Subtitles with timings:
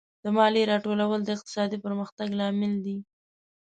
[0.23, 2.97] د مالیې راټولول د اقتصادي پرمختګ لامل دی.